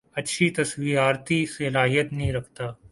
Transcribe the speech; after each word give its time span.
اچھی 0.15 0.49
تصوارتی 0.49 1.45
صلاحیت 1.45 2.13
نہیں 2.13 2.31
رکھتا 2.33 2.71